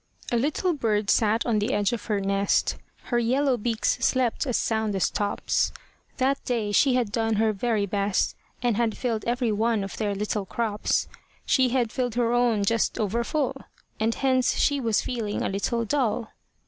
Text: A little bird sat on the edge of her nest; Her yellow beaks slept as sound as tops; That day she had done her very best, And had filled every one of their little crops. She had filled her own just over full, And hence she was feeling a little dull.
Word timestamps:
A 0.31 0.35
little 0.35 0.73
bird 0.73 1.11
sat 1.11 1.45
on 1.45 1.59
the 1.59 1.73
edge 1.73 1.93
of 1.93 2.05
her 2.05 2.19
nest; 2.19 2.75
Her 3.13 3.19
yellow 3.19 3.55
beaks 3.55 3.99
slept 4.03 4.47
as 4.47 4.57
sound 4.57 4.95
as 4.95 5.11
tops; 5.11 5.71
That 6.17 6.43
day 6.43 6.71
she 6.71 6.95
had 6.95 7.11
done 7.11 7.35
her 7.35 7.53
very 7.53 7.85
best, 7.85 8.35
And 8.63 8.77
had 8.77 8.97
filled 8.97 9.23
every 9.25 9.51
one 9.51 9.83
of 9.83 9.97
their 9.97 10.15
little 10.15 10.47
crops. 10.47 11.07
She 11.45 11.69
had 11.69 11.91
filled 11.91 12.15
her 12.15 12.33
own 12.33 12.65
just 12.65 12.97
over 12.99 13.23
full, 13.23 13.55
And 13.99 14.15
hence 14.15 14.55
she 14.57 14.79
was 14.81 15.01
feeling 15.03 15.43
a 15.43 15.49
little 15.49 15.85
dull. 15.85 16.31